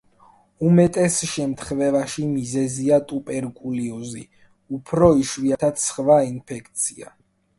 [0.67, 4.23] უმეტეს შემთხვევაში მიზეზია ტუბერკულოზი,
[4.79, 7.15] უფრო იშვიათად სხვა ინფექცია.